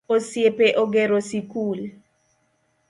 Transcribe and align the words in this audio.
Osiepe 0.13 0.67
ogero 0.83 1.19
sikul 1.29 1.79